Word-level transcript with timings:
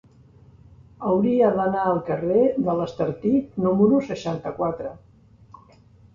Hauria 1.09 1.51
d'anar 1.59 1.83
al 1.89 1.99
carrer 2.07 2.47
de 2.69 2.75
l'Estartit 2.81 3.61
número 3.67 4.01
seixanta-quatre. 4.09 4.97